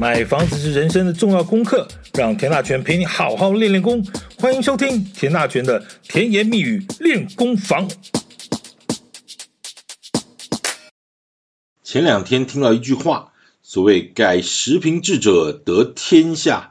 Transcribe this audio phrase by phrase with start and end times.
[0.00, 4.00] 买房子是人生的重要功课，让田大权陪你好好练练功。
[4.38, 7.90] 欢迎收听田大权的甜言蜜语练功房。
[11.82, 16.70] 前两天听到一句话，所谓“改时平治者得天下”，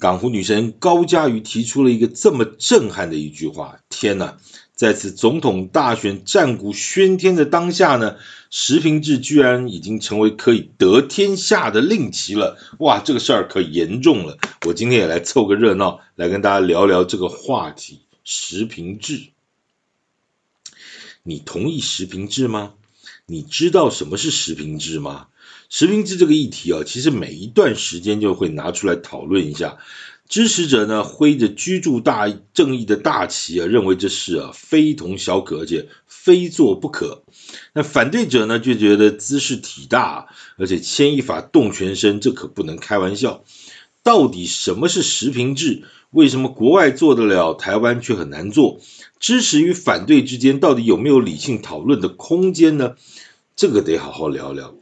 [0.00, 4.38] 港湖女神高嘉瑜提出了一个这么震撼的一句话，天哪！
[4.82, 8.16] 在此总统大选战鼓喧天的当下呢，
[8.50, 12.58] 时平制居然已经成为可以得天下的令旗了！
[12.80, 14.38] 哇，这个事儿可严重了。
[14.66, 19.28] 我今天也来凑个热闹，来跟大家聊聊这个话题——时平制。
[21.22, 22.74] 你同意时平制吗？
[23.26, 25.28] 你知道什么是时平制吗？
[25.68, 29.78] 时平制这个议题啊，其实每一段时间就会拿出来讨论一下。
[30.32, 37.22] 支持者呢，挥着居住大正义的大旗啊，认为这事啊非同小可，而且非做不可。
[37.74, 43.44] 那反对者呢，就觉得兹事体大，而且牵一发动全身，这可不能开玩笑。
[44.02, 45.82] 到底什么是时平制？
[46.12, 48.80] 为什么国外做得了，台湾却很难做？
[49.20, 52.94] 支持与反对之间到底有没有理性讨论的空间呢？
[53.54, 54.74] 这个得好好聊聊。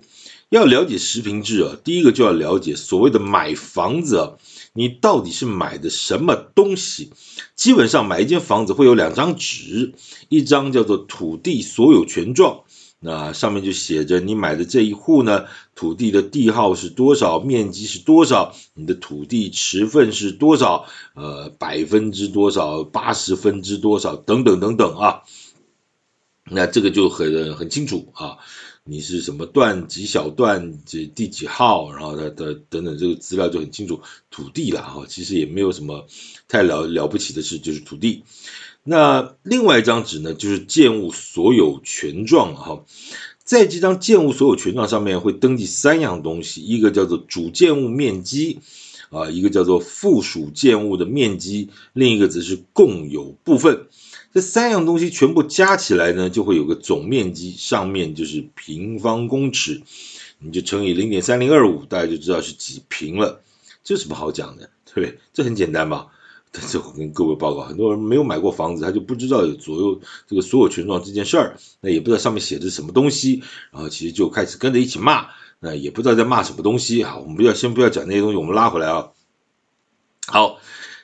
[0.49, 4.33] 要了解时平制啊，第一个就要了解所谓的买房子啊。
[4.73, 7.13] 你到底是买的什么东西？
[7.57, 9.95] 基本上买一间房子会有两张纸，
[10.29, 12.63] 一张叫做土地所有权状，
[13.01, 25.23] 那上面就写着你买的这一户呢，土地的地号是多少，面积是多少，你的土地持份是多少，呃，百分之多少，八十分之多少，等等等等啊。
[26.53, 28.39] 那这个就很很清楚啊。
[28.85, 34.01] 你是什么段几小段这第几号，然后它的等等这个资料就很清楚。
[34.31, 36.07] 土地了哈，其实也没有什么
[36.49, 38.25] 太了了不起的事，就是土地。
[38.83, 42.85] 那另外一张纸呢，就是建物所有权状哈，
[43.45, 48.61] 在这张建物所有权状上面会登记三样东西，一个叫做主建物面积
[49.11, 53.89] 啊，一个叫做附属建物的面积，另一个则是共有部分。
[54.33, 59.83] 这三样东西全部加起来呢，就会有个总面积，上面就是平方公尺，
[60.39, 63.43] 你就乘以零点三零二五，大家就知道是几平了。
[63.83, 65.19] 这有什么好讲的，对不对？
[65.33, 66.07] 这很简单吧？
[66.53, 73.43] 但是我跟各位报告，很多人没有买过房子，他就不知道有左右这个所有权状这件事儿，那也不知道上面写的是什么东西，
[73.73, 75.27] 然后其实就开始跟着一起骂，
[75.59, 77.03] 那也不知道在骂什么东西。
[77.03, 79.09] 好，我们不要先不要讲那些东西，我们拉回来啊。
[80.27, 80.61] 好。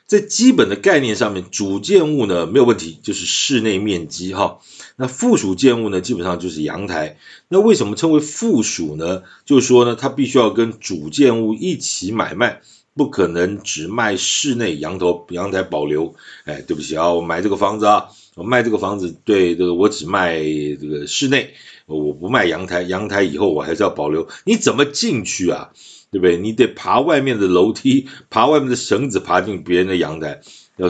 [0.07, 4.59] 在基本的概念上面，主建物呢没有问题，就是室内面积哈。
[4.95, 7.17] 那附属建物呢，基本上就是阳台。
[7.49, 9.23] 那为什么称为附属呢？
[9.45, 12.61] 就是说呢，它必须要跟主建物一起买卖，
[12.95, 16.15] 不可能只卖室内阳头阳台保留。
[16.45, 21.53] 哎，对不起啊，我买这个房子啊，我卖这个房子，对这个我只卖这个室内，
[21.85, 24.29] 我不卖阳台，阳台以后我还是要保留。
[24.45, 25.71] 你怎么进去啊？
[26.11, 26.37] 对不对？
[26.37, 30.41] 你得爬外面的楼梯，爬外面的绳子，爬进别人的阳台。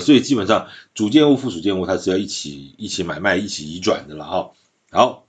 [0.01, 4.51] 所以基本上主建物、附属建物它是要一起一起买卖、一起移转的了哈。
[4.91, 5.25] 好，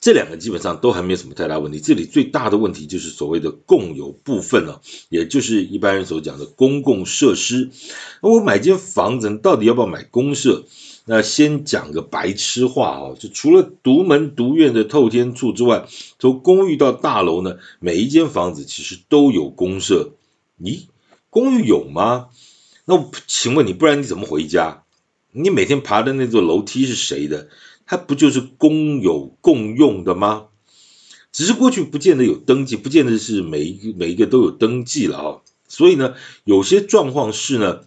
[0.00, 1.80] 这两个基本上都还没有什么太大问题。
[1.80, 4.80] 这里最大的问题就是所谓的共有部分了，
[5.10, 7.70] 也就是一般人所讲的公共设施。
[8.22, 10.64] 那我买间房子，到底要不要买公设？
[11.04, 15.88] 那先讲个白痴话啊，就除了独门独院的透天厝之外，
[16.20, 20.12] 从公寓到大楼呢，每一间房子其实都有公设。
[20.60, 20.82] 咦，
[21.28, 22.28] 公寓有吗？
[22.84, 24.84] 那请问你，不然你怎么回家？
[25.32, 27.48] 你每天爬的那座楼梯是谁的？
[27.84, 30.46] 它不就是公有共用的吗？
[31.32, 35.26] 只是过去不见得有登记，不见得是每一个每一个都有登记了啊。
[35.66, 36.14] 所以呢，
[36.44, 37.80] 有些状况是呢。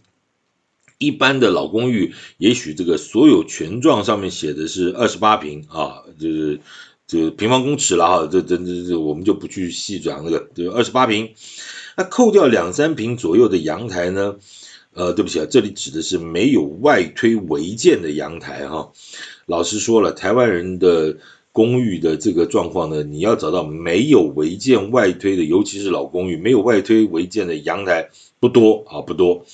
[0.97, 6.59] 一般的老公寓，也许这个所有权状上面写的是二十八平啊，就是
[7.07, 11.31] 这平方公尺了哈，这这这这我们就不去细讲那个，就二十八平。
[11.97, 14.35] 那扣掉两三平左右的阳台呢？
[14.93, 18.93] 呃，对不起啊，这里指的是没有外推违建的阳台哈。
[19.45, 21.17] 老实说了，台湾人的
[21.51, 28.09] 公寓的这个状况呢，你要找到没有违建外推的，尤其是老公寓没有外推违建的阳台
[28.39, 29.45] 不多啊，不多。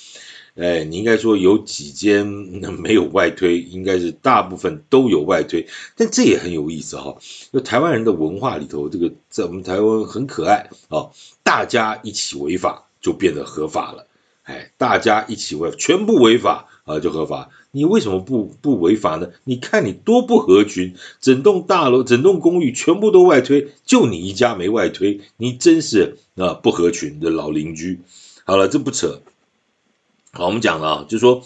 [0.54, 5.66] 哎，你应该说有几间没有外推，应该是大部分都有外推，
[5.96, 7.16] 但这也很有意思哈。
[7.52, 11.08] 就台湾人的文化里头，这个在我们台湾很可爱啊，
[11.42, 14.06] 大家一起违法就变得合法了。
[14.42, 17.48] 哎，大家一起违法，全部违法啊就合法。
[17.70, 19.30] 你为什么不不违法呢？
[19.44, 28.00] 你看你多不合群，整栋大楼、整栋公寓全部都外推，就你一家没外推，你真是啊不合群的老邻居。
[28.44, 29.22] 好了，这不扯。
[30.34, 31.44] 好，我们讲了啊，就是说，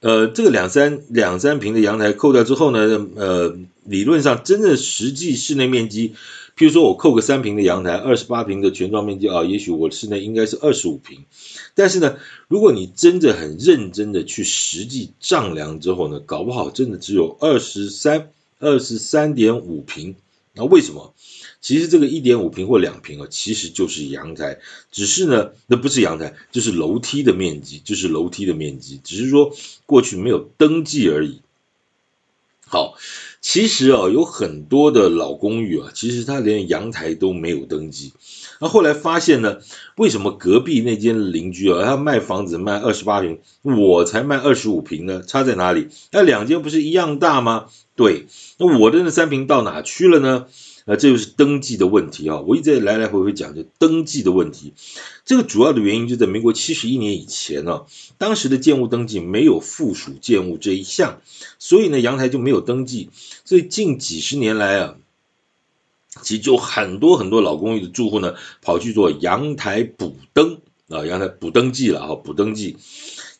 [0.00, 6.10] 呃，这个两三两三平的阳台扣掉之后呢，呃，理论上真正实际室内面积
[6.54, 11.24] 譬如说我扣个三平的阳台，二十八平的全幢面积啊，也许我室内应该是二十五平。
[11.74, 12.16] 但是呢，
[12.48, 18.28] 如果你真的很认真的去实际丈量之后呢，搞不好真的只有二十三、
[18.58, 20.14] 二十三点五平。
[20.58, 21.14] 那为什么？
[21.60, 24.60] 其实这个一点五平或两平啊，其实就是阳台，
[24.92, 29.56] 只是呢，那不是阳台，就是楼梯的面积，就是楼梯的面积，只是说
[29.86, 31.40] 过去没有登记而已。
[32.64, 32.96] 好，
[33.40, 38.12] 其实啊，有很多的老公寓啊，其实它连阳台都没有登记。
[38.60, 39.58] 那后来发现呢，
[39.96, 45.22] 为什么隔壁那间邻居啊，他卖房子卖二十八平，我才卖二十五平呢？
[45.26, 45.88] 差在哪里？
[46.10, 47.66] 那两间不是一样大吗？
[47.94, 48.26] 对，
[48.58, 50.46] 那我的那三平到哪去了呢？
[50.90, 52.40] 那这就是登记的问题啊！
[52.40, 54.72] 我一直在来来回回讲，就登记的问题。
[55.26, 57.82] 这个主要的原因就在民国七十一年以前呢，
[58.16, 61.20] 当时的建物登记没有附属建物这一项，
[61.58, 63.10] 所以呢，阳台就没有登记。
[63.44, 64.96] 所以近几十年来啊，
[66.22, 72.78] 其实就很多很多老公寓的住户呢，跑去做阳台补登啊，阳台补登记了啊，补登记。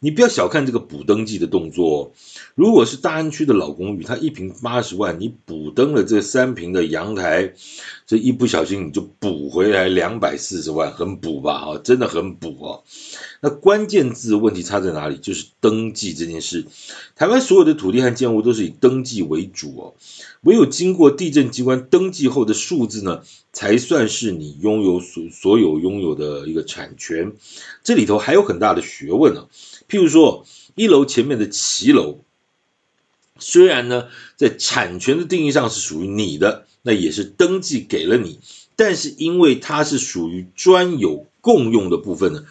[0.01, 2.13] 你不要小看这个补登记的动作哦。
[2.55, 7.55] 如果是大安区的老公寓，它一平八十万，你补登了这三平的阳台，
[8.07, 11.59] 这一不小心你就补回来两百四十万，很补吧？
[11.59, 12.85] 哈，真的很补哦。
[13.41, 15.17] 那关键字问题差在哪里？
[15.17, 16.67] 就是登记这件事。
[17.17, 19.95] 台湾所有的土地和建物都是以登记为主哦，
[20.43, 23.23] 唯有经过地震机关登记后的数字呢，
[23.53, 27.33] 才算是你拥有所所有拥有的一个产权。
[27.83, 29.49] 这里头还有很大的学问呢。
[29.89, 32.19] 譬如说，一楼前面的骑楼，
[33.39, 38.39] 虽然呢在产权的定义上是属于你的，那也是登记给了你，
[38.77, 42.45] 但是因为它是属于专有共用的部分呢，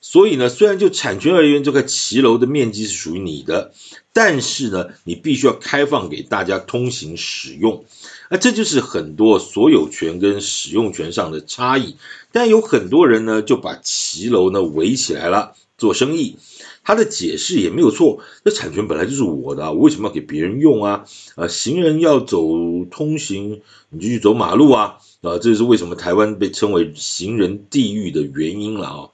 [0.00, 3.72] 所以呢，虽然就产权而言，这个骑楼的面积是属于你的，
[4.12, 7.84] 但是呢，你必须要开放给大家通行使用，
[8.30, 11.96] 那这就是很多所有权跟使用权上的差异。
[12.30, 16.36] 但有很多人呢，就把骑楼呢围起来了做生意。
[16.84, 21.06] 他的解释也没有错，这产权本来就是我的，我为什么要给别人用啊？
[21.34, 22.46] 啊，行人要走
[22.90, 24.98] 通行，你就去走马路啊！
[25.22, 29.08] 啊，这就是为什么台湾被称为行人地狱的原因了啊！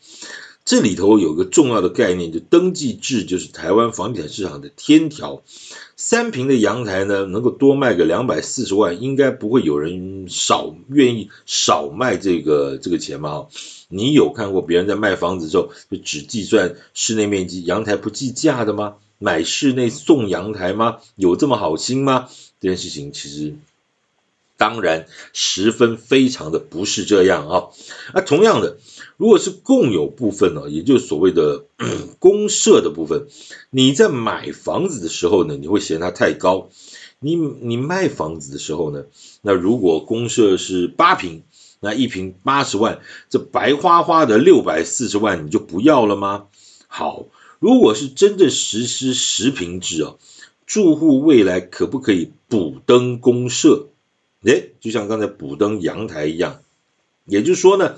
[0.71, 5.43] 这里头有个重要的概念，就登记制就是台湾房地产市场的天条。
[5.97, 13.49] 三坪的阳台呢，能够多卖个两百四十万，应该不会有人少愿意少卖这个这个钱吗？
[13.89, 18.95] 你有看过别人在卖房子之后就只计算室内面积，阳台不计价的吗？
[19.19, 20.99] 买室内送阳台吗？
[21.17, 22.29] 有这么好心吗？
[22.61, 23.57] 这件事情其实
[24.57, 27.65] 当然十分非常的不是这样啊。
[28.15, 28.77] 那同样的，
[29.21, 31.67] 如果是共有部分呢，也就是所谓的
[32.19, 33.27] 公设的部分，
[33.69, 36.71] 你在买房子的时候呢，你会嫌它太高；
[37.19, 39.05] 你你卖房子的时候呢，
[39.43, 41.43] 那如果公设是八平。
[41.83, 43.01] 那一平八十万，
[43.31, 46.45] 这白花花的六百四十万你就不要了吗？
[46.89, 47.25] 好，
[47.59, 50.17] 如果是真正实施十平制啊，
[50.67, 53.89] 住户未来可不可以补登公社？
[54.45, 56.61] 诶，就像刚才补登阳台一样，
[57.25, 57.97] 也就是说呢，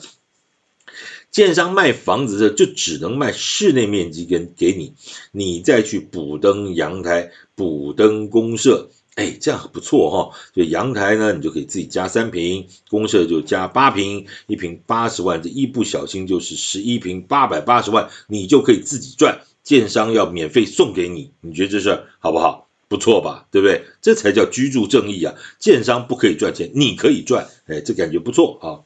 [1.32, 4.92] 建商卖房子的就只能卖室内面积跟给你，
[5.32, 8.90] 你再去补登阳台、补登公社。
[9.14, 10.24] 哎，这样很不错哈、哦。
[10.54, 19.40] 就阳台呢，你就可以自己加三平，公社就加八平，一平八十万，这一不小心就是十一平八百八十万，你就可以自己赚。
[19.62, 22.68] 建商要免费送给你，你觉得这事好不好？
[22.88, 23.46] 不错吧？
[23.50, 23.84] 对不对？
[24.02, 25.34] 这才叫居住正义啊！
[25.58, 28.84] 建商不可以赚钱，你可以赚，哎，这感觉不错啊。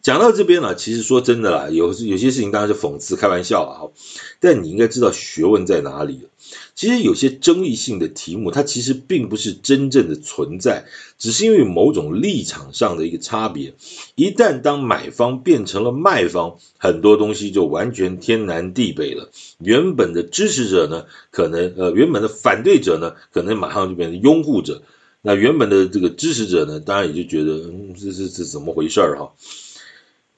[0.00, 3.76] 讲到这边了，其实说真的啦，有有些事情当然是讽刺、开玩笑啊。
[4.40, 6.28] 但你应该知道学问在哪里。
[6.74, 10.86] 其实有些争议性的题目，它其实并不是真正的存在，
[11.18, 13.74] 只是因为某种立场上的一个差别。
[14.14, 19.30] 一旦当买方变成了卖方，很多东西就完全天南地北了。
[19.58, 24.82] 原本的支持者呢，可能呃，原本的反对者呢，可能马上就变成拥护者。
[25.20, 29.32] 那原本的这个支持者呢，当然也就觉得，嗯，这这这怎么回事儿哈？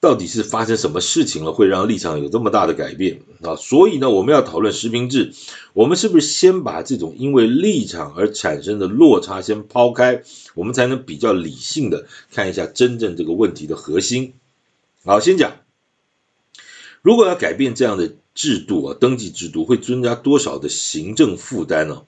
[0.01, 3.55] 到底是发生什么事情了，会让立场有这么大的改变啊？
[3.57, 5.35] 所以呢，我们要讨论实名制，
[5.75, 10.23] 我们是不是先把这种因为立场而产生的落差先抛开，
[10.55, 14.33] 我们才能比较理性的看一下真正这个问题的核心？
[15.05, 15.53] 好，先讲，
[17.03, 22.05] 如果要改变这样的制度啊，登记制度会增加多少的行政负担呢？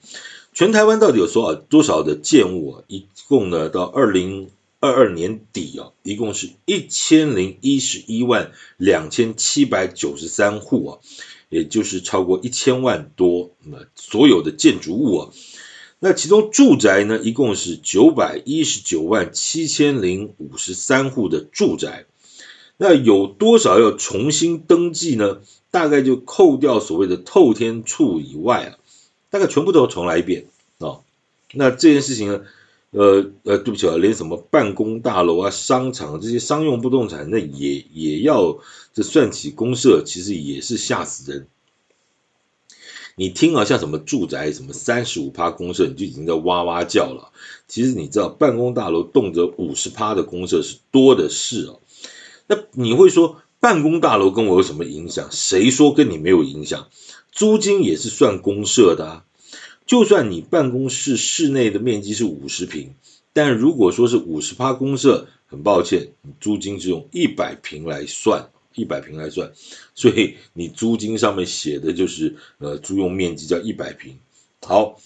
[0.51, 2.83] 全台湾到底有多少多少的建物啊？
[2.87, 4.49] 一共呢，到二零。
[4.83, 10.99] 二二年底啊，一共是一千零一十一万两千七百九十三户啊，
[11.47, 13.51] 也就是超过一千万多。
[13.63, 15.31] 那所有的建筑物啊，
[15.99, 22.05] 那其中住宅呢，一共是九百一十九万七千零五十三户的住宅。
[22.75, 25.39] 那有多少要重新登记呢？
[25.71, 28.77] 大概就扣掉所谓的透天厝以外啊，
[29.29, 30.47] 大概全部都重来一遍
[30.79, 30.99] 啊、
[31.53, 32.41] 那这件事情呢，
[32.93, 38.59] 呃呃，对不起啊，连什么办公大楼啊、商场这些商用不动产，那也也要
[38.93, 41.47] 这算起公设，其实也是吓死人。
[43.15, 47.31] 你听啊，像什么住宅什么三十五趴公设，你就已经在哇哇叫了。
[47.67, 51.79] 其实你知道，办公大楼动辄五十趴的公设是多的是哦。
[52.47, 55.29] 那你会说，办公大楼跟我有什么影响？
[55.31, 56.89] 谁说跟你没有影响？
[57.31, 59.25] 租金也是算公设的啊。
[59.85, 62.95] 就算你办公室室内的面积是五十平，
[63.33, 66.09] 但如果说是五十趴公设，很抱歉，
[66.39, 68.49] 租金是用一百平来算。
[68.75, 69.51] 一百平来算，
[69.93, 74.17] 所以你租金上面写的就是呃租用面积叫一百平。
[74.61, 74.99] 好，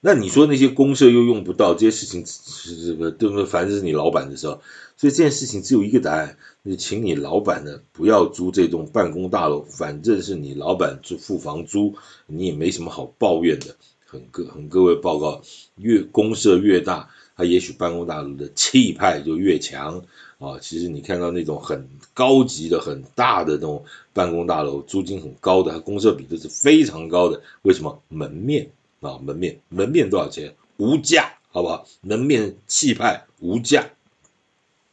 [0.00, 3.44] 那你说那些公社又用不到，这些事情是这个对不对？
[3.44, 4.62] 反正是你老板的时候，
[4.96, 11.96] 所以这件事情只有一个答案，就请你老板呢不要租这栋办公大楼，反正是你老板就付房租，
[12.28, 13.74] 你也没什么好抱怨的。
[14.12, 15.40] 很各很各位报告，
[15.76, 20.04] 越公社越大，它也许办公大楼的气派就越强。
[20.38, 27.40] 啊，其实你看到那种很高级的、很大的那种办公大楼，租金很高的，它公社比都是非常高的。
[27.62, 28.02] 为什么？
[28.08, 30.54] 门面啊，门面，门面多少钱？
[30.76, 31.86] 无价，好不好？
[32.02, 33.88] 门面气派无价。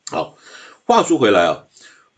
[0.10, 0.38] 好，
[0.86, 1.68] 话说回来啊。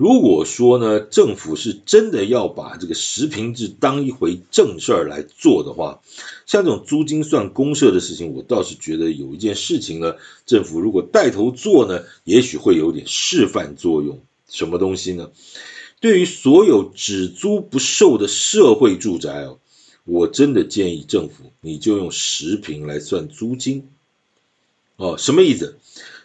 [0.02, 6.02] 如果说呢，政府是真的要把这个十平制当一回正事儿来做的话，
[6.48, 10.16] 像这种租金算公社的事情，我倒是觉得有一件事情呢，
[10.48, 14.20] 政府如果带头做呢，也许会有点示范作用。
[14.50, 15.30] 什么东西呢？
[16.00, 19.60] 对于所有只租不售的社会住宅哦，
[20.06, 23.88] 我真的建议政府你就用十平来算租金。
[24.96, 25.78] 哦，什么意思？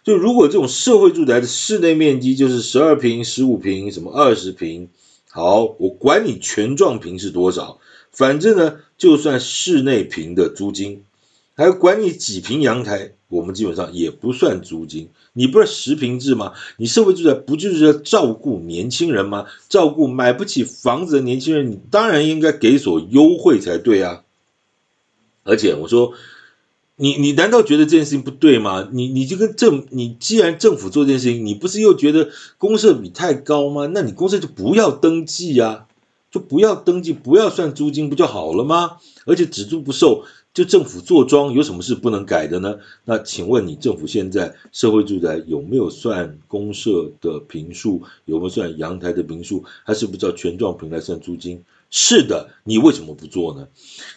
[0.06, 4.88] 就如果这种社会住宅的室内面积就是十二平、十五平、什么二十平，
[5.32, 7.80] 好，我管你全状坪是多少，
[8.12, 11.02] 反正呢，就算室内平的租金，
[11.56, 15.08] 还管你几平阳台，我们基本上也不算租金。
[15.32, 16.52] 你不是十平制吗？
[16.76, 19.46] 你社会住宅不就是要照顾年轻人吗？
[19.68, 24.22] 照顾买不起房子的年轻人，你当然应该给所优惠才对啊。
[25.42, 26.12] 而且我说。
[26.99, 28.88] 你你难道觉得这件事情不对吗？
[28.91, 33.87] 你你就跟政，你既然政府做这件事情，你不是又觉得公设比太高吗？
[33.93, 35.87] 那你公设就不要登记啊，
[36.31, 38.97] 就不要登记，不要算租金不就好了吗？
[39.26, 40.25] 而且只租不售，
[40.55, 42.76] 就政府做庄，有什么事不能改的呢？
[43.05, 48.05] 那请问你政府现在社会住宅有没有算公设的坪数？
[48.25, 49.65] 有没有算阳台的坪数？
[49.85, 51.62] 还是不知道权状坪来算租金？
[51.90, 53.69] 是的，你为什么不做呢？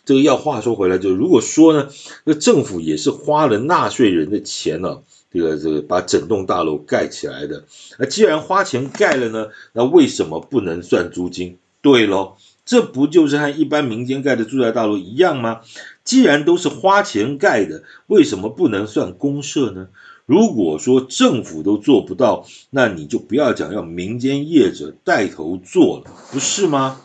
[0.05, 1.89] 这个要话说回来，就如果说呢，
[2.23, 4.99] 那政府也是花了纳税人的钱呢，
[5.31, 7.65] 这个这个把整栋大楼盖起来的。
[7.97, 11.57] 那既然花钱盖了呢，那为什么不能算租金？
[11.81, 12.35] 对喽，
[12.65, 15.61] 这不就是和一般民间盖的住宅大楼一样吗？
[16.03, 19.87] 既然都是花钱盖的，为什么不能算公社呢？
[20.25, 26.99] 如果说政府都做不到，那你就不要讲要民间业者带头做了，不是吗？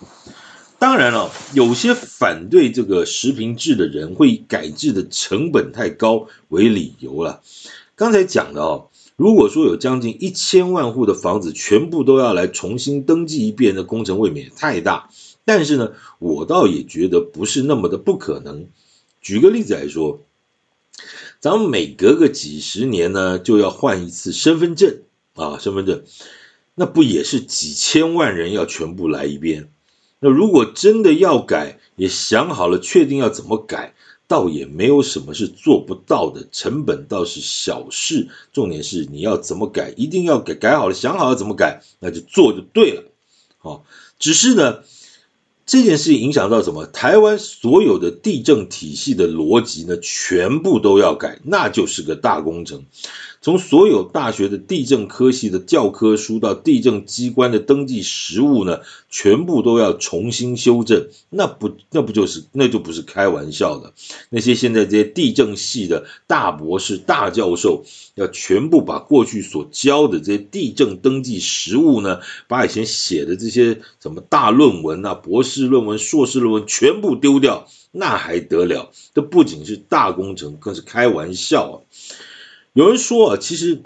[0.79, 7.43] 当然了，有些反对这个实名制的人会以改制的成本太高为理由了。
[7.95, 15.09] 刚才讲的哦，如果说有将近一千万户的房子全部都要来重新登记一遍的工程未免太大。
[15.47, 18.67] 但是呢，我倒也觉得不是那么的不可能。
[19.23, 20.21] 举个例子来说，
[21.41, 24.99] 咱们每隔个几十年呢就要换一次身份证
[25.35, 26.03] 啊，身份证，
[26.75, 29.71] 那不也是几千万人要全部来一遍？
[30.25, 33.93] 那如果真的要改，也想好了，确定要怎么改，
[34.27, 38.29] 倒也没有什么是做不到的，成本倒是小事。
[38.51, 43.03] 重点是你要怎么改，一定要改，改好了，想好了怎么改，那就做就对了。
[43.59, 43.85] 好，
[44.19, 44.79] 只是呢，
[45.67, 46.87] 这件事影响到什么？
[46.87, 52.87] 台湾所有的地政体系的逻辑呢，全部都要改，那就是个大工程。
[53.45, 63.93] 从所有大学的地政科系的教科书到地政机关的登记实务呢，全部都要重新修正，那不那不就是那就不是开玩笑的。
[64.31, 67.85] 那些现在这些地政系的大博士、大教授，
[68.15, 78.91] 要全部把过去所教的这些地政登记实务呢，把以前写的这些什么大论文啊、博士论文、硕士论文全部丢掉，那还得了？
[79.15, 81.77] 这不仅是大工程，更是开玩笑啊！
[82.75, 83.83] 有人说啊，其实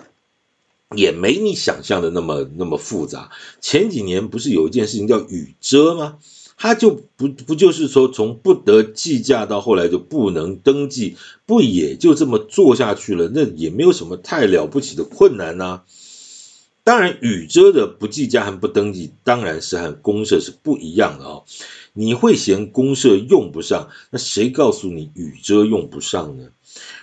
[0.96, 3.30] 也没你想象的那么那么复杂。
[3.60, 6.16] 前几年不是有一件事情叫雨遮吗？
[6.56, 13.30] 他就不不就是说从不得计价到后来就不能登记，不也就这么做下去了？
[13.32, 15.84] 那也没有什么太了不起的困难呐、啊。
[16.82, 21.44] 当然，雨遮的不计价和不登记，当然是和公社是不一样的啊、哦。
[21.92, 26.48] 你会嫌公社用不上，那谁告诉你雨遮用不上呢？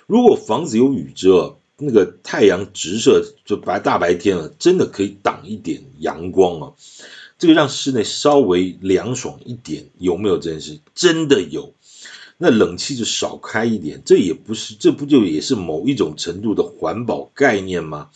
[0.07, 6.73] 如果房子有雨遮，那个太阳直射就白大白天了，真的可以挡一点阳光啊。
[7.37, 10.79] 这个让室内稍微凉爽一点，有没有这件事？
[10.95, 11.73] 真的有。
[12.37, 18.09] 那冷气就少开一点，这也不是，这不就也是某一种程度的环保概念吗？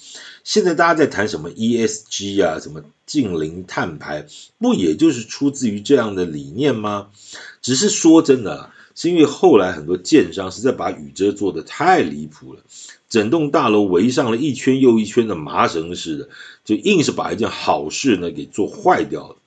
[0.44, 4.26] 现在大家在谈什么 ESG 啊，什么近零碳排，
[4.58, 7.10] 不也就是出自于这样的理念吗？
[7.62, 8.72] 只是说真的。
[9.00, 12.60] 是因为后来很多建商实在把雨遮做得太离谱了，
[13.08, 16.30] 整栋大楼围上了一圈又一圈的麻绳似的，
[16.66, 19.38] 就硬是把一件好事呢给做坏掉了。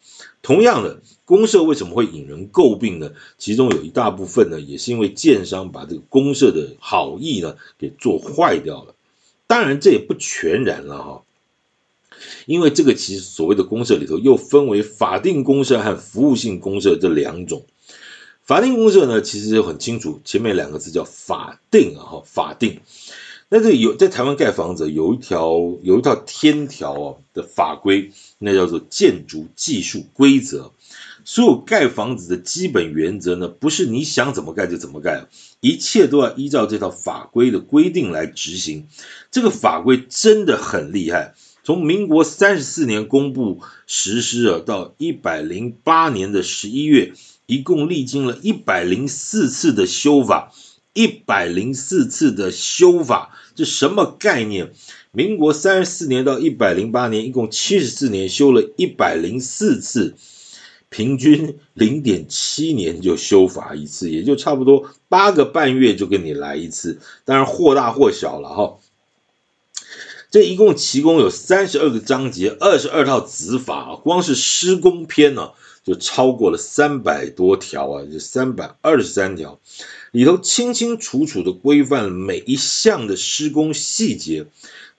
[0.40, 3.12] 同样的，公社为什么会引人诟病呢？
[3.37, 8.94] 其中有一大部分呢，也是因为建商把这个公社的好意呢给做坏掉了。
[9.47, 11.23] 当然，这也不全然了哈，
[12.47, 17.66] 因为这个其实所谓的公社里头又分为法定公社和服务性公社这两种。
[18.52, 22.80] 法定公社呢，其实就很清楚，前面两个字叫法定啊，哈，法定。
[23.49, 30.71] 那这有在台湾盖房子有一条有一套天条哦的法规，那叫做建筑技术规则。
[31.25, 35.25] 所有盖房子的基本原则呢，不是你想怎么盖就怎么盖，
[35.61, 38.87] 一切都要依照这套法规的规定来执行。
[39.30, 41.32] 这个法规真的很厉害，
[41.64, 47.14] 从民国三十四年公布实施啊，到一百零八年的十一月。
[47.46, 50.52] 一共历经了一百零四次的修法，
[50.92, 54.72] 一百零四次的修法，这什么概念？
[55.11, 60.14] 民国三十四年到一百零八年，一共七十四年，修了一百零四次，
[60.88, 66.99] 平均零点七年就修法一次，也就差不多八个半月就跟你来一次。
[67.26, 68.78] 当然或大或小了哈。
[70.30, 75.50] 这一共其中有三十二个章节，二十二套子法，光是施工篇呢、
[75.84, 79.58] 就超过了三百多条啊，就三百二十三条，
[80.12, 84.47] 里头清清楚楚的规范每一项的施工细节，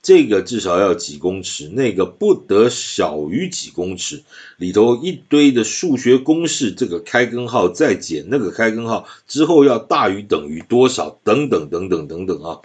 [0.02, 4.24] 这个至少要几公尺，那个不得小于几公尺，
[4.58, 12.60] 里头一堆的数学公式，这个开根号再减那个开根号之后要大于等于多少，等等等等等等啊，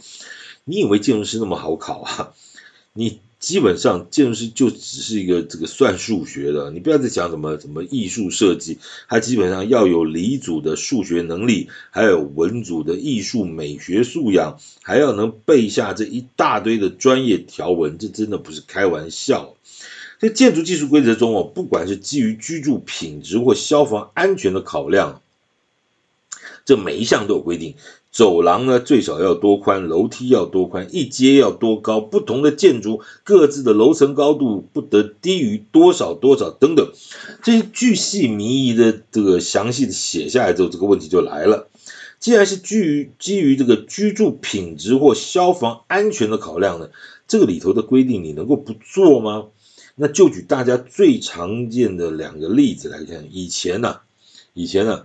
[0.64, 2.32] 你以为建筑师那么好考啊？
[2.98, 3.20] 你？
[3.40, 19.54] 基本上建筑师就只是一个这个算数学的，你不要再讲什么什么艺术设计，它基本上要有理组的数学能力，还有文组的艺术美学素养，还要能背下这一大堆的专业条文，这真的不是开玩笑。
[20.18, 25.22] 在建筑技术规则中哦，不管是基于居住品质或消防安全的考量，
[26.64, 27.76] 这每一项都有规定。
[28.10, 36.90] 走廊呢，最少要多宽，楼梯要多宽，一阶要多高，不同的建筑各自的楼层高度不得低于多少多少等等，
[37.42, 41.68] 这些巨细靡遗的这个详细的写下来之后，这个问题就来了。
[42.18, 46.88] 既然是基于基于这个居住品质或消防安全的考量呢，
[47.28, 49.44] 这个里头的规定你能够不做吗？
[49.94, 53.98] 那就举大家最常见的两个例子来看，以前呢、
[54.54, 55.04] 以前呢、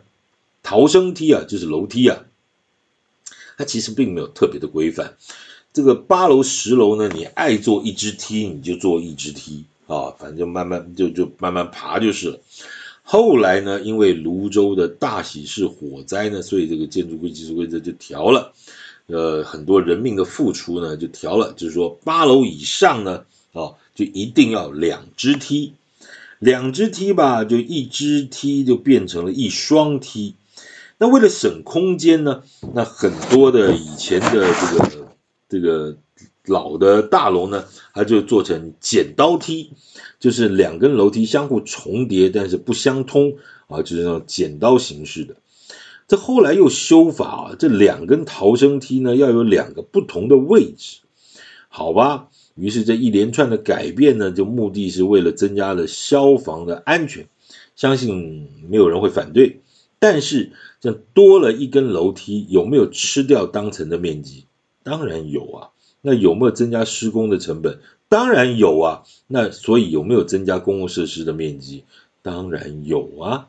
[0.64, 2.24] 逃生梯啊，就是楼梯啊。
[3.58, 5.14] 它其实并没有特别的规范，
[5.74, 12.40] 这个八楼十楼呢，你爱做一只梯你就做一只梯啊，反正就慢慢就就慢慢爬就是了。
[13.04, 18.54] 后来呢，因为泸州的大喜事火灾呢，所以这个建筑规技术规则就调了，
[19.08, 25.74] 呃，很多人命的付出呢就调了，就是说八楼以上呢，啊，就一定要两只梯，
[26.40, 30.36] 两只梯吧，就一只梯就变成了一双梯。
[31.04, 35.08] 那为了省空间呢，那很多的以前的这个
[35.50, 35.98] 这个
[36.46, 39.72] 老的大楼呢，它就做成剪刀梯，
[40.22, 43.36] 就是两根楼梯相互重叠，但是不相通
[43.68, 45.36] 啊，就是那种剪刀形式的。
[46.08, 51.00] 这后来又修法啊，这两根逃生梯呢要有两个不同的位置，
[51.68, 52.30] 好吧？
[52.56, 57.28] 于是这一连串的改变呢，就目的是为了增加了消防的安全，
[57.76, 59.60] 相信没有人会反对。
[60.04, 64.44] 但是这多了一根楼梯，有没有吃掉当层的面积？
[64.84, 65.70] 当然有啊。
[66.02, 67.80] 那有没有增加施工的成本？
[68.10, 69.04] 当然有啊。
[69.28, 71.86] 那所以有没有增加公共设施的面积？
[72.22, 73.48] 当然有啊。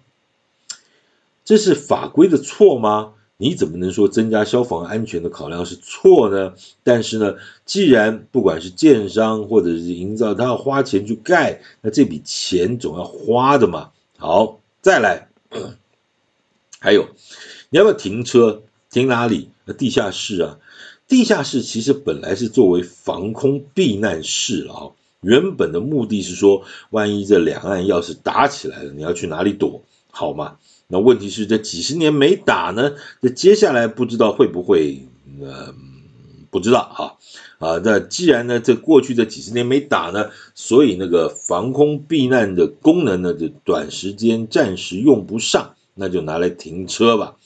[1.45, 3.15] 这是法规的错吗？
[3.37, 6.55] 你怎么能说增加消防安全的考量是错呢？
[6.85, 13.91] 但是呢，既然不管是建商或者是营造，他要花钱去盖，那这笔钱总要花的嘛。
[14.19, 15.27] 好，再来。
[16.85, 17.09] 还有，
[17.71, 18.63] 你要不要停车？
[18.91, 19.49] 停哪里？
[19.79, 20.59] 地下室啊，
[21.09, 24.93] 地下室其实本来是作为防空避难室啊。
[25.23, 29.83] 原本的目的是说，万一这两岸要是打起来了，你要去哪里躲？
[30.11, 30.59] 好吗？
[30.87, 32.93] 那问题是这几十年没打呢，
[33.23, 35.09] 这接下来不知道会不会？
[35.41, 35.75] 呃，
[36.51, 37.17] 不知道啊
[37.67, 37.81] 啊。
[37.83, 47.37] 那既然呢，这过去这几十年没打呢，所以那个防空避难的功能呢，就短时间暂时用不上，那就拿来停车吧。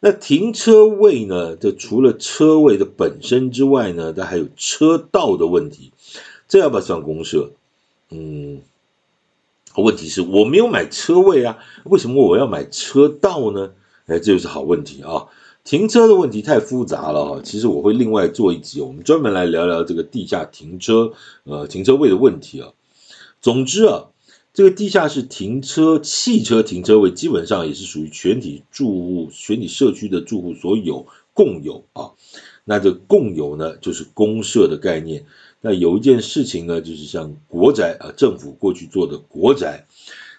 [0.00, 5.92] 那停车位呢，这除了车位的本身之外呢，它还有车道的问题，
[6.48, 7.52] 这要不要算公社？
[8.10, 8.60] 嗯。
[9.76, 13.72] 问题是我没有买车位啊，为什么我要买车道呢？
[14.06, 15.26] 哎，这就是好问题啊！
[15.64, 22.70] 停车的问题太复杂了哈，其实我会另外做一集，我们专门来聊聊这个地下停车呃停车位的问题啊。
[23.40, 24.04] 总之啊，
[24.54, 32.12] 这个地下室停车汽车停车位基本上也是属于全体住户、全体社区的住户所有共有啊。
[32.64, 35.26] 那这共有呢，就是公社的概念。
[35.60, 39.86] 那有一件事情呢，就是像国宅啊，政府过去做的国宅，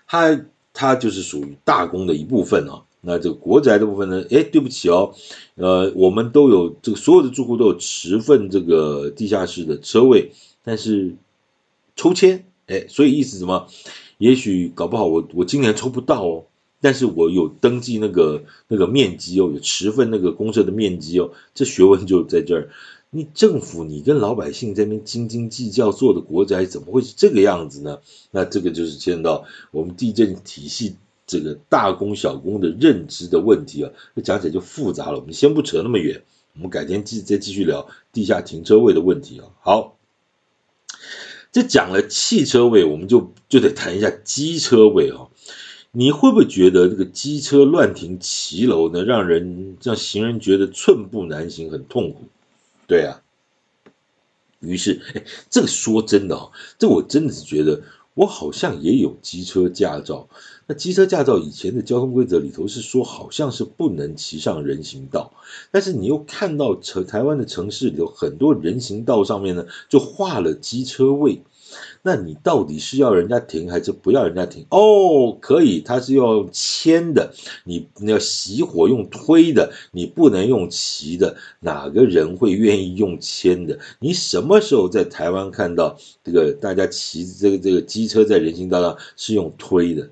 [0.07, 2.83] 它它就是属于大公的一部分啊。
[3.01, 5.13] 那这个国宅的部分呢，哎，对不起哦，
[5.55, 10.31] 呃，我们都有这个所有的住户都有持份这个地下室的车位，
[10.63, 11.15] 但是
[11.97, 13.67] 抽签，哎，所以意思什么？
[14.25, 16.45] 也许搞不好我我今年抽不到哦，
[16.81, 22.69] 但是我有登记那个那个面积哦，有持份那个公社的面积哦，这学问就在这儿。
[23.11, 27.99] 你政府，你跟老百姓在那边斤斤计较做的国宅，怎么会是这个样子呢？
[28.31, 30.95] 那这个就是牵到我们地政体系
[31.27, 35.19] 这个大公小公的认知的问题啊，那讲起来就复杂了。
[35.19, 36.23] 我们先不扯那么远，
[36.55, 39.45] 我们改天继再继续聊地下停车位的问题啊。
[39.61, 39.94] 好，
[41.55, 45.29] 这讲了汽车位，我们就就得谈一下机车位哦。
[45.93, 52.23] 你会不会觉得这个机车乱停骑楼呢，让人让行人觉得寸步难行，很痛苦？
[52.87, 53.21] 对啊，
[54.59, 57.83] 于是，哎，这个说真的哦，这我真的是觉得，
[58.15, 60.27] 我好像也有机车驾照。
[60.65, 65.31] 那机车驾照以前的交通规则里头是说，好像是不能骑上人行道，
[65.69, 71.43] 但是你又看到城台湾的城市里头很多人行道上面呢，就画了机车位。
[72.07, 74.63] 那你到底是要人家停还是不要人家停？
[74.69, 81.35] 哦，可以，他是要牵的，你你要熄火用推的，你不能用骑的。
[81.61, 83.79] 哪个人会愿意用牵的？
[83.99, 90.07] 你什么时候在台湾看到这个大家骑这个这个机车在人行道上是用推的？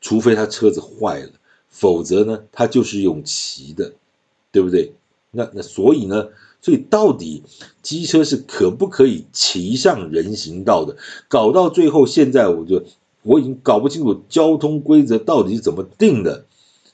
[0.00, 1.30] 除非他车子坏了，
[1.68, 3.92] 否则呢，他就是用骑的，
[4.50, 4.94] 对不对？
[5.30, 6.28] 那那所以呢？
[6.64, 7.42] 所以到底
[7.82, 10.96] 机车是可不可以骑上人行道的？
[11.28, 12.82] 搞到最后，现在我就
[13.20, 16.46] 我已经搞不清楚交通规则到底是怎么定的。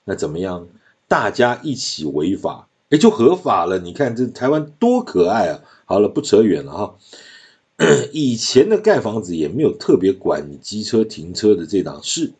[0.02, 0.66] 那怎么样？
[1.06, 3.78] 大家一起违法，哎，就合法了。
[3.78, 5.61] 你看这台湾多可爱啊！
[5.85, 6.96] 好了，不扯远了哈。
[8.12, 12.33] 以前的盖房子也没有特别管你机车停车的这档事。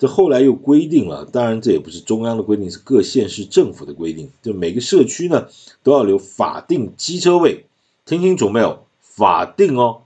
[0.00, 4.30] 这后来又规定了，当然这也不是中央的规定，是各县市政府的规定。
[4.42, 5.48] 就每个社区呢，
[5.82, 7.66] 都要留法定机车位，
[8.06, 8.86] 听清楚没有？
[8.98, 10.04] 法定哦。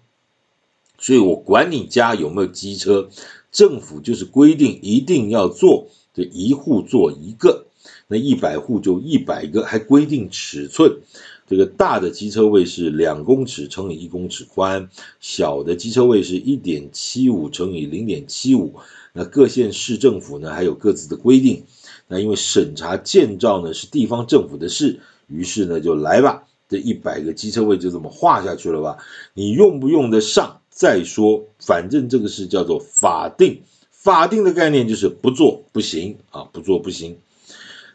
[0.98, 3.09] 所以我管你家有没有机车，
[3.52, 7.66] 政府就是规定一定要做，就一户做一个，
[8.09, 11.02] 那一百户就一百个，还规定尺寸。
[11.46, 14.88] 这个大的机车位是两公尺乘以一公尺宽，
[15.20, 18.74] 小的机车位是一点七五乘以零点七五。
[19.16, 21.62] 那各县市政府呢，还有各自的规定。
[22.09, 24.98] 那因为审查建造呢是地方政府的事，
[25.29, 28.98] 于是呢就来吧，这一百个机车位就这么画下去了吧？
[29.33, 37.16] 你用不用得上再说，反正这个是叫做法定，法定的概念就是不做不行啊，不做不行。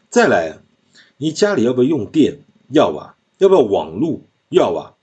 [0.08, 0.58] 再来，
[1.18, 2.38] 你家里要不要用电？
[2.70, 3.14] 要吧？
[3.36, 4.22] 要不要网路？
[4.48, 4.94] 要吧？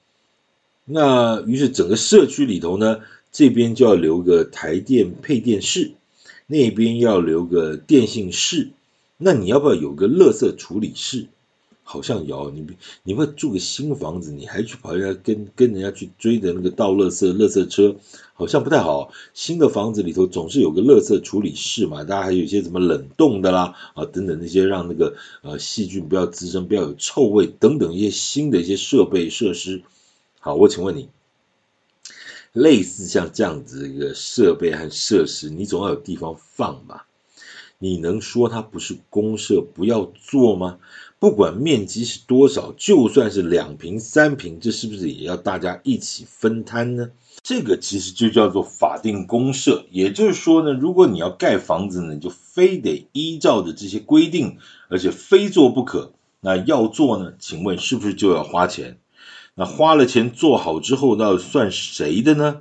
[0.84, 3.01] 那于是整个社区里头呢，
[3.32, 5.91] 这边就要留个台电配电室。
[6.47, 8.69] 那边要留个电信室，
[9.17, 11.27] 那你要不要有个垃圾处理室？
[11.83, 12.67] 好像有，你
[13.03, 17.95] 你会住个新房子，你还去跑人家跟跟人家去追的那个倒垃圾垃圾车，
[18.33, 19.13] 好像不太好。
[19.33, 29.81] 新的房子里头总是有个垃圾处理室嘛，大家还有一些什么冷冻的啦啊等等那些让那个呃细菌不要滋生，不要有臭味等等一些新的一些设备设施。
[30.39, 31.07] 好，我请问你。
[32.58, 37.06] 类似像这样子一个设备和设施，你总要有地方放吧？
[37.78, 40.80] 你能说它不是公社不要做吗？
[41.20, 47.12] 不管面积是多少，就算是两平三平，这是不是也要大家一起分摊呢？
[47.43, 54.58] 这个其实就叫做法定公社，也就是说呢，如果你要盖房子呢，你就非得依照着这些规定，
[54.89, 56.12] 而且非做不可。
[56.39, 58.98] 那要做呢，请问是不是就要花钱？
[59.58, 62.58] 那花了钱做好之后，那算谁的呢？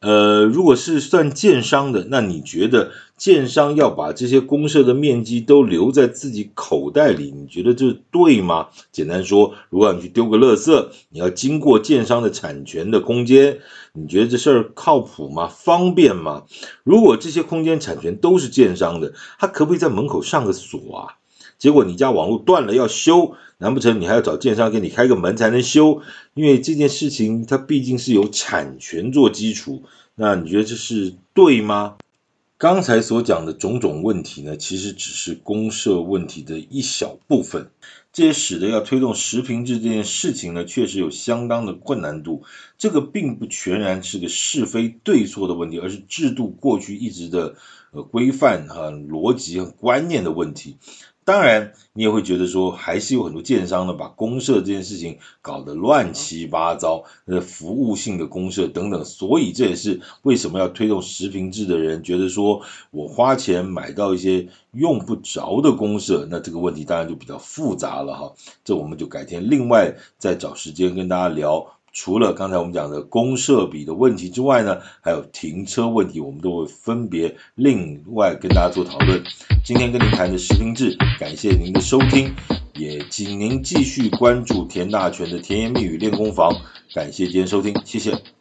[0.00, 8.68] 呃，如果是算建商的，那你觉得建商要把这些公社的面积都留在自己口袋里，你觉得这对吗？
[8.92, 13.58] 简单说，如果你去丢个垃圾，你要经过建商的产权的空间，
[13.92, 15.48] 你觉得这事儿靠谱吗？
[15.48, 16.44] 方便吗？
[16.84, 21.17] 如果这些空间产权都是建商的，他可不可以在门口上个锁啊？
[21.58, 26.02] 结果你家网络断了要修，难不成你还要找建商给你开个门才能修？
[26.34, 29.82] 因为这件事情它毕竟是有产权做基础，
[30.14, 31.96] 那你觉得这是对吗？
[32.56, 37.70] 刚才所讲的种种问题呢，其实只是公社问题的一小部分，
[38.12, 42.42] 这也使得要推动实平制这件事情呢，确实有相当的困难度。
[42.76, 47.54] 这个并不全然是个是非对错的问题，而是制度过去一直的
[47.92, 50.78] 呃规范和逻辑和观念的问题。
[51.28, 68.32] 当然，你也会觉得说，还是有很多建商呢，把公社这件事情搞得乱七八糟，呃，服务性的公社等等，所以这也是为什么要推动实坪制的人觉得说，我花钱买到一些用不着的公社，那这个问题当然就比较复杂了哈。
[68.64, 71.77] 这我们就改天另外再找时间跟大家聊。
[71.92, 79.22] 除了刚才我们讲的公设比的问题之外呢，还有停车问题，我们都会分别另外跟大家做讨论。
[79.64, 82.34] 今天跟您谈的实名制，感谢您的收听，
[82.74, 86.54] 也请您继续关注田大全的甜言蜜语练功房。
[86.94, 88.37] 感谢今天收听，谢谢。